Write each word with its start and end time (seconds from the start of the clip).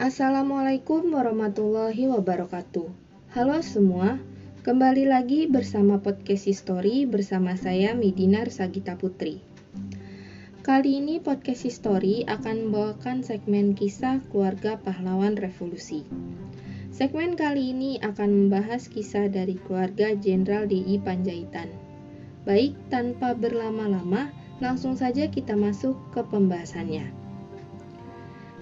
Assalamualaikum 0.00 1.12
warahmatullahi 1.12 2.08
wabarakatuh. 2.08 2.88
Halo 3.36 3.60
semua, 3.60 4.16
kembali 4.64 5.04
lagi 5.04 5.44
bersama 5.44 6.00
podcast 6.00 6.48
History 6.48 7.04
bersama 7.04 7.52
saya 7.52 7.92
Midinar 7.92 8.48
Sagita 8.48 8.96
Putri. 8.96 9.44
Kali 10.64 11.04
ini 11.04 11.20
podcast 11.20 11.68
History 11.68 12.24
akan 12.24 12.72
membawakan 12.72 13.20
segmen 13.20 13.76
kisah 13.76 14.24
keluarga 14.32 14.80
pahlawan 14.80 15.36
revolusi. 15.36 16.08
Segmen 16.88 17.36
kali 17.36 17.76
ini 17.76 18.00
akan 18.00 18.48
membahas 18.48 18.88
kisah 18.88 19.28
dari 19.28 19.60
keluarga 19.68 20.16
Jenderal 20.16 20.64
DI 20.64 20.96
Panjaitan. 21.04 21.68
Baik, 22.48 22.72
tanpa 22.88 23.36
berlama-lama, 23.36 24.32
langsung 24.64 24.96
saja 24.96 25.28
kita 25.28 25.52
masuk 25.60 25.92
ke 26.16 26.24
pembahasannya. 26.24 27.29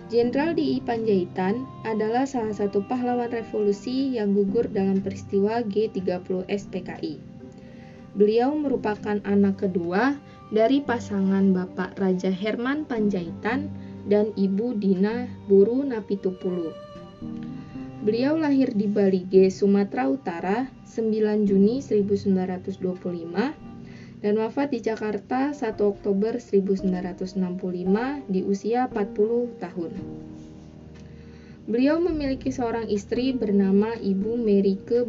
Jenderal 0.08 0.56
D.I. 0.56 0.80
Panjaitan 0.88 1.68
adalah 1.84 2.24
salah 2.24 2.56
satu 2.56 2.80
pahlawan 2.88 3.28
revolusi 3.28 4.16
yang 4.16 4.32
gugur 4.32 4.64
dalam 4.72 5.04
peristiwa 5.04 5.60
G30 5.68 6.48
SPKI. 6.48 7.20
Beliau 8.16 8.56
merupakan 8.56 9.20
anak 9.28 9.60
kedua 9.60 10.16
dari 10.48 10.80
pasangan 10.80 11.52
Bapak 11.52 12.00
Raja 12.00 12.32
Herman 12.32 12.88
Panjaitan 12.88 13.68
dan 14.08 14.32
Ibu 14.32 14.80
Dina 14.80 15.28
Buru 15.44 15.84
Napitupulu. 15.84 16.72
Beliau 18.00 18.40
lahir 18.40 18.72
di 18.72 18.88
Bali 18.88 19.28
G, 19.28 19.52
Sumatera 19.52 20.08
Utara 20.08 20.72
9 20.88 21.44
Juni 21.44 21.84
1925 21.84 23.67
dan 24.18 24.38
wafat 24.38 24.74
di 24.74 24.82
Jakarta 24.82 25.54
1 25.54 25.78
Oktober 25.78 26.38
1965 26.42 28.26
di 28.26 28.40
usia 28.42 28.90
40 28.90 29.62
tahun. 29.62 29.92
Beliau 31.68 32.00
memiliki 32.00 32.48
seorang 32.48 32.88
istri 32.88 33.36
bernama 33.36 33.92
Ibu 33.92 34.40
Merike 34.40 35.04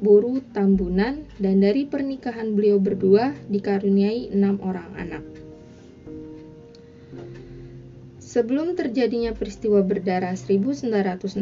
Boru 0.00 0.40
Tambunan 0.56 1.28
dan 1.36 1.60
dari 1.60 1.84
pernikahan 1.84 2.56
beliau 2.56 2.80
berdua 2.80 3.36
dikaruniai 3.52 4.32
enam 4.32 4.56
orang 4.64 4.88
anak. 4.96 5.20
Sebelum 8.24 8.72
terjadinya 8.72 9.36
peristiwa 9.36 9.84
berdarah 9.84 10.32
1965, 10.32 11.36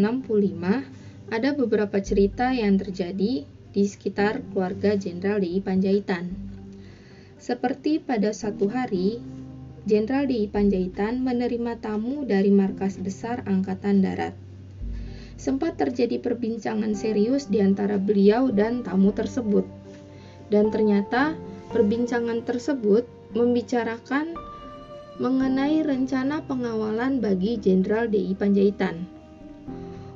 ada 1.30 1.50
beberapa 1.54 1.98
cerita 2.02 2.50
yang 2.50 2.78
terjadi 2.78 3.46
di 3.46 3.84
sekitar 3.86 4.42
keluarga 4.50 4.98
Jenderal 4.98 5.42
DI 5.42 5.62
Panjaitan. 5.62 6.55
Seperti 7.36 8.00
pada 8.00 8.32
satu 8.32 8.72
hari, 8.72 9.20
Jenderal 9.84 10.24
DI 10.24 10.48
Panjaitan 10.48 11.20
menerima 11.20 11.78
tamu 11.84 12.24
dari 12.24 12.48
markas 12.48 12.96
besar 12.96 13.44
Angkatan 13.44 14.00
Darat. 14.00 14.32
Sempat 15.36 15.76
terjadi 15.76 16.16
perbincangan 16.16 16.96
serius 16.96 17.46
di 17.52 17.60
antara 17.60 18.00
beliau 18.00 18.48
dan 18.48 18.80
tamu 18.80 19.12
tersebut. 19.12 19.68
Dan 20.48 20.72
ternyata 20.72 21.36
perbincangan 21.76 22.40
tersebut 22.42 23.04
membicarakan 23.36 24.32
mengenai 25.20 25.84
rencana 25.84 26.40
pengawalan 26.48 27.20
bagi 27.20 27.60
Jenderal 27.60 28.08
DI 28.08 28.32
Panjaitan. 28.32 29.04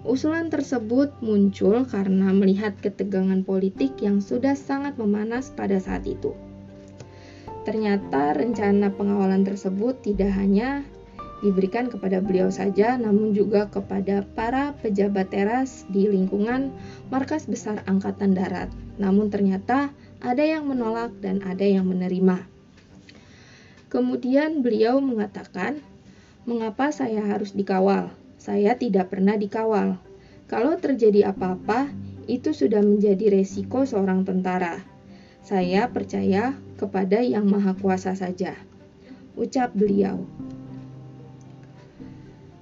Usulan 0.08 0.48
tersebut 0.48 1.12
muncul 1.20 1.84
karena 1.84 2.32
melihat 2.32 2.80
ketegangan 2.80 3.44
politik 3.44 4.00
yang 4.00 4.24
sudah 4.24 4.56
sangat 4.56 4.96
memanas 4.96 5.52
pada 5.52 5.76
saat 5.76 6.08
itu. 6.08 6.32
Ternyata 7.60 8.32
rencana 8.32 8.88
pengawalan 8.96 9.44
tersebut 9.44 10.00
tidak 10.00 10.32
hanya 10.32 10.80
diberikan 11.40 11.88
kepada 11.88 12.20
beliau 12.20 12.52
saja, 12.52 13.00
namun 13.00 13.32
juga 13.32 13.68
kepada 13.68 14.24
para 14.36 14.76
pejabat 14.80 15.32
teras 15.32 15.88
di 15.88 16.08
lingkungan 16.08 16.72
markas 17.08 17.48
besar 17.48 17.80
Angkatan 17.88 18.36
Darat. 18.36 18.68
Namun 19.00 19.32
ternyata 19.32 19.92
ada 20.20 20.44
yang 20.44 20.68
menolak 20.68 21.16
dan 21.24 21.40
ada 21.44 21.64
yang 21.64 21.88
menerima. 21.88 22.44
Kemudian 23.88 24.60
beliau 24.60 25.00
mengatakan, 25.00 25.80
"Mengapa 26.44 26.92
saya 26.92 27.24
harus 27.24 27.56
dikawal? 27.56 28.12
Saya 28.40 28.76
tidak 28.76 29.12
pernah 29.12 29.36
dikawal. 29.36 30.00
Kalau 30.48 30.76
terjadi 30.80 31.32
apa-apa, 31.32 31.92
itu 32.30 32.54
sudah 32.54 32.80
menjadi 32.80 33.34
resiko 33.34 33.82
seorang 33.82 34.22
tentara. 34.22 34.80
Saya 35.40 35.88
percaya 35.88 36.52
kepada 36.76 37.24
Yang 37.24 37.46
Maha 37.48 37.72
Kuasa 37.72 38.12
saja, 38.12 38.52
ucap 39.40 39.72
beliau. 39.72 40.20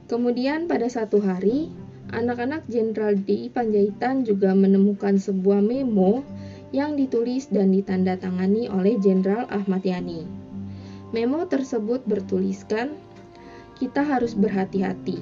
Kemudian 0.07 0.71
pada 0.71 0.87
satu 0.87 1.19
hari, 1.19 1.69
anak-anak 2.15 2.65
Jenderal 2.71 3.19
D. 3.19 3.51
Panjaitan 3.51 4.23
juga 4.23 4.55
menemukan 4.55 5.19
sebuah 5.19 5.61
memo 5.61 6.25
yang 6.71 6.95
ditulis 6.95 7.51
dan 7.51 7.75
ditandatangani 7.75 8.71
oleh 8.71 8.97
Jenderal 9.03 9.45
Ahmad 9.51 9.83
Yani. 9.85 10.25
Memo 11.11 11.45
tersebut 11.51 12.05
bertuliskan, 12.07 12.95
kita 13.81 14.07
harus 14.07 14.39
berhati-hati, 14.39 15.19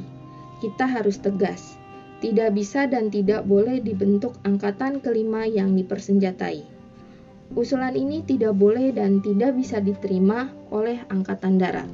kita 0.61 0.84
harus 0.84 1.19
tegas, 1.19 1.81
tidak 2.21 2.53
bisa 2.53 2.84
dan 2.84 3.09
tidak 3.09 3.49
boleh 3.49 3.78
dibentuk 3.78 4.34
angkatan 4.43 4.99
kelima 4.99 5.47
yang 5.47 5.73
dipersenjatai. 5.73 6.75
Usulan 7.54 7.94
ini 7.94 8.24
tidak 8.26 8.58
boleh 8.58 8.90
dan 8.90 9.22
tidak 9.22 9.54
bisa 9.54 9.78
diterima 9.78 10.50
oleh 10.74 11.04
Angkatan 11.12 11.60
Darat. 11.60 11.86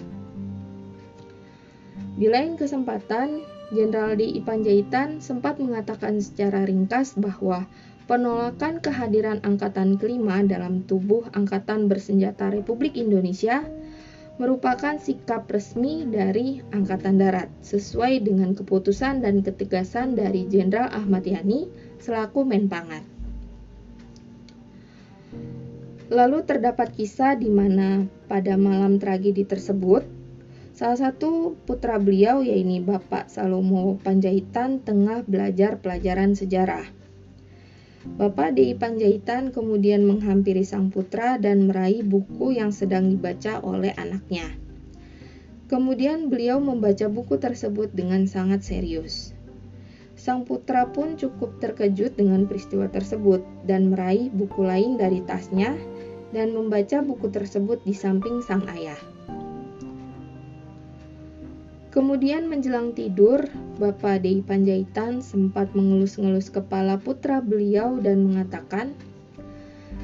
Di 2.16 2.28
lain 2.28 2.56
kesempatan, 2.56 3.44
Jenderal 3.72 4.20
D. 4.20 4.36
Panjaitan 4.44 5.24
sempat 5.24 5.56
mengatakan 5.56 6.20
secara 6.20 6.68
ringkas 6.68 7.16
bahwa 7.16 7.64
penolakan 8.04 8.84
kehadiran 8.84 9.40
Angkatan 9.40 9.96
Kelima 9.96 10.44
dalam 10.44 10.84
tubuh 10.84 11.24
Angkatan 11.32 11.88
Bersenjata 11.88 12.52
Republik 12.52 13.00
Indonesia 13.00 13.64
merupakan 14.36 14.96
sikap 15.00 15.48
resmi 15.48 16.04
dari 16.08 16.60
Angkatan 16.72 17.16
Darat 17.16 17.48
sesuai 17.64 18.24
dengan 18.24 18.52
keputusan 18.52 19.24
dan 19.24 19.40
ketegasan 19.40 20.16
dari 20.16 20.48
Jenderal 20.48 20.92
Ahmad 20.92 21.24
Yani 21.24 21.68
selaku 22.00 22.44
Menpangat. 22.44 23.11
Lalu 26.12 26.44
terdapat 26.44 26.92
kisah 26.92 27.40
di 27.40 27.48
mana 27.48 28.04
pada 28.28 28.60
malam 28.60 29.00
tragedi 29.00 29.48
tersebut, 29.48 30.04
salah 30.76 31.08
satu 31.08 31.56
putra 31.64 31.96
beliau 31.96 32.44
yaitu 32.44 32.84
Bapak 32.84 33.32
Salomo 33.32 33.96
Panjaitan 33.96 34.84
tengah 34.84 35.24
belajar 35.24 35.80
pelajaran 35.80 36.36
sejarah. 36.36 36.84
Bapak 38.20 38.60
Di 38.60 38.76
Panjaitan 38.76 39.56
kemudian 39.56 40.04
menghampiri 40.04 40.68
sang 40.68 40.92
putra 40.92 41.40
dan 41.40 41.72
meraih 41.72 42.04
buku 42.04 42.60
yang 42.60 42.76
sedang 42.76 43.08
dibaca 43.08 43.64
oleh 43.64 43.96
anaknya. 43.96 44.52
Kemudian 45.72 46.28
beliau 46.28 46.60
membaca 46.60 47.08
buku 47.08 47.40
tersebut 47.40 47.88
dengan 47.96 48.28
sangat 48.28 48.60
serius. 48.60 49.32
Sang 50.12 50.44
putra 50.44 50.92
pun 50.92 51.16
cukup 51.16 51.56
terkejut 51.56 52.20
dengan 52.20 52.44
peristiwa 52.44 52.84
tersebut 52.92 53.40
dan 53.64 53.88
meraih 53.88 54.28
buku 54.28 54.60
lain 54.60 55.00
dari 55.00 55.24
tasnya 55.24 55.72
dan 56.32 56.56
membaca 56.56 57.04
buku 57.04 57.28
tersebut 57.28 57.84
di 57.84 57.92
samping 57.92 58.40
sang 58.40 58.64
ayah. 58.72 58.98
Kemudian 61.92 62.48
menjelang 62.48 62.96
tidur, 62.96 63.44
Bapak 63.76 64.24
Dei 64.24 64.40
Panjaitan 64.40 65.20
sempat 65.20 65.76
mengelus-ngelus 65.76 66.48
kepala 66.48 66.96
putra 66.96 67.44
beliau 67.44 68.00
dan 68.00 68.24
mengatakan, 68.24 68.96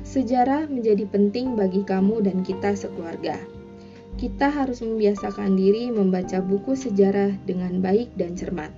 Sejarah 0.05 0.69
menjadi 0.69 1.09
penting 1.09 1.57
bagi 1.57 1.85
kamu 1.85 2.25
dan 2.25 2.45
kita 2.45 2.77
sekeluarga. 2.77 3.41
Kita 4.21 4.53
harus 4.53 4.85
membiasakan 4.85 5.57
diri 5.57 5.89
membaca 5.89 6.45
buku 6.45 6.77
sejarah 6.77 7.37
dengan 7.49 7.81
baik 7.81 8.13
dan 8.21 8.37
cermat. 8.37 8.73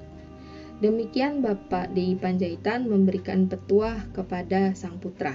Demikian 0.78 1.42
Bapak 1.42 1.90
Dei 1.94 2.14
Panjaitan 2.14 2.86
memberikan 2.86 3.50
petuah 3.50 4.06
kepada 4.14 4.74
sang 4.78 5.02
putra. 5.02 5.34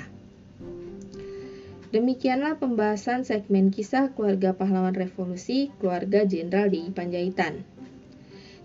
Demikianlah 1.96 2.60
pembahasan 2.60 3.24
segmen 3.24 3.72
kisah 3.72 4.12
keluarga 4.12 4.52
pahlawan 4.52 4.92
revolusi 4.92 5.72
keluarga 5.80 6.28
Jenderal 6.28 6.68
di 6.68 6.92
Panjaitan. 6.92 7.64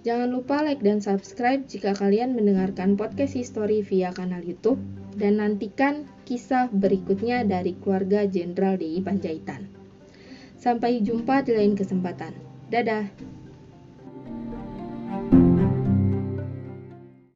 Jangan 0.02 0.34
lupa 0.34 0.66
like 0.66 0.82
dan 0.82 0.98
subscribe 0.98 1.62
jika 1.70 1.94
kalian 1.94 2.34
mendengarkan 2.34 2.98
podcast 2.98 3.38
history 3.38 3.86
via 3.86 4.10
kanal 4.10 4.42
YouTube 4.42 4.82
dan 5.14 5.38
nantikan 5.38 6.10
kisah 6.26 6.74
berikutnya 6.74 7.46
dari 7.46 7.78
keluarga 7.78 8.26
Jenderal 8.26 8.74
DI 8.74 8.98
Panjaitan. 8.98 9.70
Sampai 10.58 10.98
jumpa 10.98 11.46
di 11.46 11.54
lain 11.54 11.78
kesempatan. 11.78 12.34
Dadah. 12.66 13.29